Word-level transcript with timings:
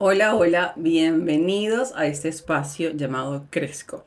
Hola, 0.00 0.36
hola, 0.36 0.74
bienvenidos 0.76 1.92
a 1.96 2.06
este 2.06 2.28
espacio 2.28 2.92
llamado 2.92 3.46
Cresco. 3.50 4.06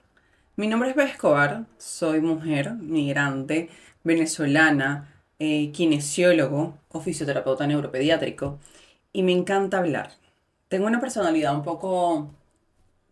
Mi 0.56 0.68
nombre 0.68 0.90
es 0.90 0.96
Bea 0.96 1.06
Escobar, 1.06 1.66
soy 1.78 2.22
mujer, 2.22 2.76
migrante, 2.76 3.70
venezolana, 4.06 5.14
eh, 5.38 5.70
kinesiólogo 5.74 6.78
o 6.88 7.02
fisioterapeuta 7.02 7.68
neuropediátrico 7.68 8.58
y 9.12 9.24
me 9.24 9.34
encanta 9.34 9.80
hablar. 9.80 10.12
Tengo 10.70 10.88
una 10.88 11.02
personalidad 11.02 11.54
un 11.54 11.64
poco 11.64 12.30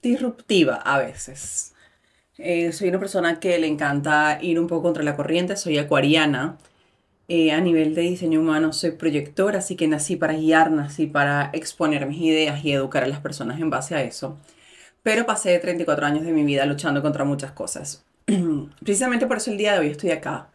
disruptiva 0.01 0.75
a 0.75 0.99
veces. 0.99 1.73
Eh, 2.37 2.71
soy 2.71 2.87
una 2.87 2.99
persona 2.99 3.41
que 3.41 3.59
le 3.59 3.67
encanta 3.67 4.39
ir 4.41 4.57
un 4.57 4.67
poco 4.67 4.83
contra 4.83 5.03
la 5.03 5.17
corriente, 5.17 5.57
soy 5.57 5.77
acuariana 5.79 6.57
eh, 7.29 7.51
a 7.51 7.61
nivel 7.61 7.95
de 7.95 8.01
diseño 8.01 8.39
humano 8.39 8.73
soy 8.73 8.91
proyectora, 8.91 9.59
así 9.59 9.75
que 9.75 9.87
nací 9.87 10.15
para 10.15 10.33
guiar, 10.33 10.71
nací 10.71 11.07
para 11.07 11.51
exponer 11.53 12.07
mis 12.07 12.21
ideas 12.21 12.65
y 12.65 12.73
educar 12.73 13.03
a 13.03 13.07
las 13.07 13.19
personas 13.19 13.59
en 13.61 13.69
base 13.69 13.95
a 13.95 14.01
eso. 14.03 14.37
Pero 15.03 15.25
pasé 15.25 15.57
34 15.59 16.05
años 16.07 16.25
de 16.25 16.33
mi 16.33 16.43
vida 16.43 16.65
luchando 16.65 17.01
contra 17.01 17.25
muchas 17.25 17.51
cosas. 17.51 18.03
Precisamente 18.83 19.27
por 19.27 19.37
eso 19.37 19.51
el 19.51 19.57
día 19.57 19.73
de 19.73 19.79
hoy 19.79 19.87
estoy 19.89 20.11
acá. 20.11 20.49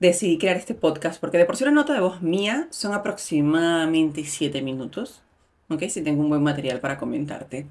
Decidí 0.00 0.38
crear 0.38 0.56
este 0.56 0.74
podcast 0.74 1.20
porque 1.20 1.38
de 1.38 1.46
por 1.46 1.56
sí 1.56 1.64
una 1.64 1.72
nota 1.72 1.94
de 1.94 2.00
voz 2.00 2.22
mía 2.22 2.68
son 2.70 2.94
aproximadamente 2.94 4.24
7 4.24 4.62
minutos. 4.62 5.22
¿Ok? 5.68 5.84
Si 5.88 6.02
tengo 6.02 6.22
un 6.22 6.28
buen 6.28 6.42
material 6.42 6.80
para 6.80 6.98
comentarte. 6.98 7.66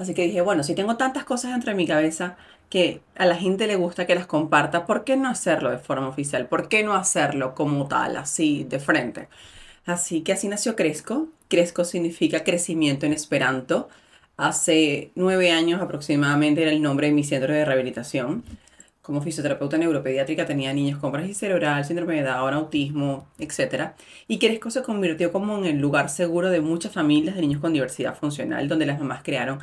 Así 0.00 0.14
que 0.14 0.22
dije, 0.22 0.40
bueno, 0.40 0.62
si 0.62 0.74
tengo 0.74 0.96
tantas 0.96 1.24
cosas 1.24 1.52
entre 1.52 1.74
mi 1.74 1.86
cabeza 1.86 2.38
que 2.70 3.02
a 3.16 3.26
la 3.26 3.36
gente 3.36 3.66
le 3.66 3.76
gusta 3.76 4.06
que 4.06 4.14
las 4.14 4.26
comparta, 4.26 4.86
¿por 4.86 5.04
qué 5.04 5.18
no 5.18 5.28
hacerlo 5.28 5.70
de 5.70 5.76
forma 5.76 6.08
oficial? 6.08 6.48
¿Por 6.48 6.68
qué 6.68 6.82
no 6.82 6.94
hacerlo 6.94 7.54
como 7.54 7.86
tal, 7.86 8.16
así, 8.16 8.64
de 8.64 8.80
frente? 8.80 9.28
Así 9.84 10.22
que 10.22 10.32
así 10.32 10.48
nació 10.48 10.74
Cresco. 10.74 11.28
Cresco 11.48 11.84
significa 11.84 12.44
crecimiento 12.44 13.04
en 13.04 13.12
esperanto. 13.12 13.90
Hace 14.38 15.12
nueve 15.16 15.50
años 15.50 15.82
aproximadamente 15.82 16.62
era 16.62 16.70
el 16.70 16.80
nombre 16.80 17.08
de 17.08 17.12
mi 17.12 17.22
centro 17.22 17.52
de 17.52 17.66
rehabilitación. 17.66 18.42
Como 19.02 19.22
fisioterapeuta 19.22 19.78
neuropediátrica 19.78 20.44
tenía 20.44 20.72
niños 20.74 20.98
con 20.98 21.10
parálisis 21.10 21.38
cerebral, 21.38 21.84
síndrome 21.84 22.16
de 22.16 22.22
Down, 22.22 22.52
autismo, 22.54 23.26
etc. 23.38 23.92
Y 24.28 24.38
Cresco 24.38 24.70
se 24.70 24.82
convirtió 24.82 25.32
como 25.32 25.58
en 25.58 25.64
el 25.64 25.78
lugar 25.78 26.10
seguro 26.10 26.50
de 26.50 26.60
muchas 26.60 26.92
familias 26.92 27.34
de 27.34 27.40
niños 27.40 27.60
con 27.60 27.72
diversidad 27.72 28.14
funcional, 28.14 28.68
donde 28.68 28.86
las 28.86 28.98
mamás 28.98 29.22
crearon 29.22 29.58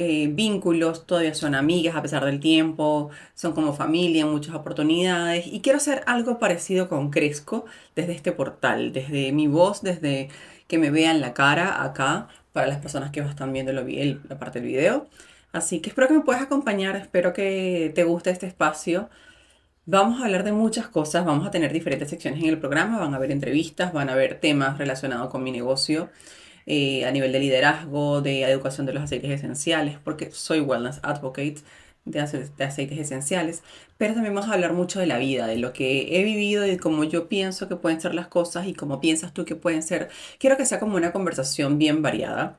eh, 0.00 0.28
vínculos, 0.30 1.06
todavía 1.06 1.34
son 1.34 1.56
amigas 1.56 1.96
a 1.96 2.02
pesar 2.02 2.24
del 2.24 2.38
tiempo, 2.38 3.10
son 3.34 3.52
como 3.52 3.74
familia 3.74 4.26
muchas 4.26 4.54
oportunidades 4.54 5.44
y 5.48 5.60
quiero 5.60 5.78
hacer 5.78 6.04
algo 6.06 6.38
parecido 6.38 6.88
con 6.88 7.10
Cresco 7.10 7.64
desde 7.96 8.12
este 8.12 8.30
portal, 8.30 8.92
desde 8.92 9.32
mi 9.32 9.48
voz, 9.48 9.82
desde 9.82 10.28
que 10.68 10.78
me 10.78 10.90
vean 10.90 11.20
la 11.20 11.34
cara 11.34 11.82
acá 11.82 12.28
para 12.52 12.68
las 12.68 12.78
personas 12.78 13.10
que 13.10 13.18
están 13.20 13.52
viendo 13.52 13.72
la 13.72 14.38
parte 14.38 14.60
del 14.60 14.68
video. 14.68 15.08
Así 15.52 15.80
que 15.80 15.90
espero 15.90 16.08
que 16.08 16.14
me 16.14 16.20
puedas 16.20 16.42
acompañar, 16.42 16.96
espero 16.96 17.32
que 17.32 17.92
te 17.94 18.04
guste 18.04 18.30
este 18.30 18.46
espacio. 18.46 19.08
Vamos 19.86 20.20
a 20.20 20.26
hablar 20.26 20.44
de 20.44 20.52
muchas 20.52 20.88
cosas, 20.88 21.24
vamos 21.24 21.46
a 21.46 21.50
tener 21.50 21.72
diferentes 21.72 22.10
secciones 22.10 22.42
en 22.42 22.48
el 22.50 22.58
programa, 22.58 22.98
van 22.98 23.14
a 23.14 23.16
haber 23.16 23.30
entrevistas, 23.32 23.92
van 23.92 24.10
a 24.10 24.12
haber 24.12 24.40
temas 24.40 24.78
relacionados 24.78 25.30
con 25.30 25.42
mi 25.42 25.50
negocio 25.50 26.10
eh, 26.66 27.06
a 27.06 27.10
nivel 27.12 27.32
de 27.32 27.40
liderazgo, 27.40 28.20
de 28.20 28.42
educación 28.42 28.86
de 28.86 28.92
los 28.92 29.02
aceites 29.02 29.30
esenciales, 29.30 29.98
porque 30.04 30.30
soy 30.32 30.60
wellness 30.60 31.00
advocate 31.02 31.62
de, 32.04 32.20
aceites 32.20 32.98
esenciales, 32.98 33.62
pero 33.96 34.14
también 34.14 34.34
vamos 34.34 34.50
a 34.50 34.54
hablar 34.54 34.72
mucho 34.74 35.00
de 35.00 35.06
la 35.06 35.18
vida, 35.18 35.46
de 35.46 35.56
lo 35.56 35.72
que 35.72 36.18
he 36.18 36.24
vivido, 36.24 36.62
de 36.62 36.78
cómo 36.78 37.04
yo 37.04 37.28
pienso 37.28 37.68
que 37.68 37.76
pueden 37.76 38.00
ser 38.00 38.14
las 38.14 38.28
cosas 38.28 38.66
y 38.66 38.74
cómo 38.74 39.00
piensas 39.00 39.32
tú 39.32 39.44
que 39.44 39.54
pueden 39.56 39.82
ser. 39.82 40.10
Quiero 40.38 40.56
que 40.56 40.66
sea 40.66 40.80
como 40.80 40.96
una 40.96 41.12
conversación 41.12 41.78
bien 41.78 42.02
variada, 42.02 42.58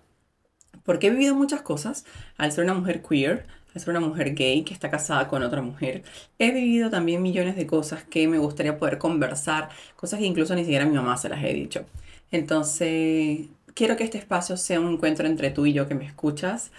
porque 0.89 1.05
he 1.05 1.09
vivido 1.11 1.35
muchas 1.35 1.61
cosas 1.61 2.03
al 2.35 2.51
ser 2.51 2.63
una 2.63 2.73
mujer 2.73 3.03
queer, 3.03 3.45
al 3.75 3.79
ser 3.79 3.91
una 3.91 3.99
mujer 3.99 4.33
gay 4.33 4.63
que 4.63 4.73
está 4.73 4.89
casada 4.89 5.27
con 5.27 5.43
otra 5.43 5.61
mujer. 5.61 6.01
He 6.39 6.51
vivido 6.51 6.89
también 6.89 7.21
millones 7.21 7.55
de 7.55 7.67
cosas 7.67 8.03
que 8.05 8.27
me 8.27 8.39
gustaría 8.39 8.79
poder 8.79 8.97
conversar, 8.97 9.69
cosas 9.95 10.17
que 10.17 10.25
incluso 10.25 10.55
ni 10.55 10.63
siquiera 10.63 10.87
mi 10.87 10.95
mamá 10.95 11.15
se 11.17 11.29
las 11.29 11.43
he 11.43 11.53
dicho. 11.53 11.85
Entonces, 12.31 13.41
quiero 13.75 13.97
que 13.97 14.03
este 14.03 14.17
espacio 14.17 14.57
sea 14.57 14.79
un 14.79 14.93
encuentro 14.93 15.27
entre 15.27 15.51
tú 15.51 15.67
y 15.67 15.73
yo 15.73 15.87
que 15.87 15.93
me 15.93 16.07
escuchas 16.07 16.71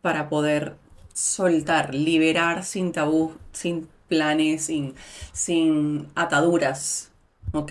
para 0.00 0.28
poder 0.28 0.74
soltar, 1.12 1.94
liberar 1.94 2.64
sin 2.64 2.90
tabú, 2.90 3.36
sin 3.52 3.86
planes, 4.08 4.64
sin, 4.64 4.96
sin 5.32 6.08
ataduras, 6.16 7.12
¿ok? 7.52 7.70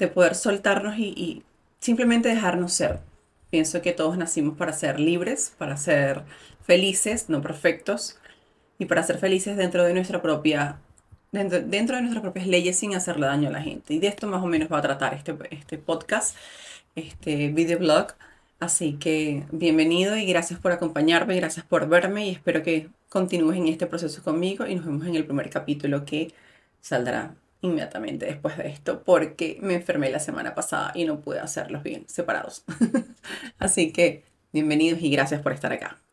De 0.00 0.08
poder 0.08 0.34
soltarnos 0.34 0.98
y 0.98 1.44
simplemente 1.78 2.28
dejarnos 2.28 2.72
ser. 2.72 2.98
Pienso 3.50 3.82
que 3.82 3.92
todos 3.92 4.18
nacimos 4.18 4.56
para 4.56 4.72
ser 4.72 5.00
libres, 5.00 5.54
para 5.58 5.76
ser 5.76 6.22
felices, 6.62 7.28
no 7.28 7.42
perfectos, 7.42 8.18
y 8.78 8.86
para 8.86 9.02
ser 9.02 9.18
felices 9.18 9.56
dentro 9.56 9.84
de 9.84 9.94
nuestra 9.94 10.22
propia 10.22 10.80
Dentro, 11.32 11.60
dentro, 11.60 11.96
de 11.96 12.02
nuestras 12.02 12.22
propias 12.22 12.46
leyes 12.46 12.78
sin 12.78 12.94
hacerle 12.94 13.26
daño 13.26 13.48
a 13.48 13.52
la 13.52 13.60
gente. 13.60 13.92
Y 13.92 13.98
de 13.98 14.06
esto 14.06 14.26
más 14.26 14.42
o 14.42 14.46
menos 14.46 14.72
va 14.72 14.78
a 14.78 14.82
tratar 14.82 15.12
este, 15.12 15.36
este 15.50 15.76
podcast 15.76 16.36
este 16.96 17.48
videoblog. 17.48 18.14
Así 18.58 18.94
que 18.94 19.44
bienvenido 19.52 20.16
y 20.16 20.26
gracias 20.26 20.58
por 20.58 20.72
acompañarme, 20.72 21.36
gracias 21.36 21.64
por 21.66 21.88
verme 21.88 22.28
y 22.28 22.30
espero 22.32 22.62
que 22.62 22.88
continúes 23.10 23.58
en 23.58 23.68
este 23.68 23.86
proceso 23.86 24.22
conmigo 24.22 24.66
y 24.66 24.74
nos 24.76 24.86
vemos 24.86 25.06
en 25.06 25.14
el 25.14 25.26
primer 25.26 25.50
capítulo 25.50 26.04
que 26.06 26.32
saldrá 26.80 27.34
inmediatamente 27.60 28.26
después 28.26 28.56
de 28.56 28.68
esto 28.68 29.02
porque 29.04 29.58
me 29.60 29.74
enfermé 29.74 30.10
la 30.10 30.20
semana 30.20 30.54
pasada 30.54 30.92
y 30.94 31.04
no 31.04 31.20
pude 31.20 31.40
hacerlos 31.40 31.82
bien 31.82 32.08
separados. 32.08 32.64
Así 33.58 33.92
que 33.92 34.24
bienvenidos 34.52 35.00
y 35.02 35.10
gracias 35.10 35.42
por 35.42 35.52
estar 35.52 35.72
acá. 35.72 36.05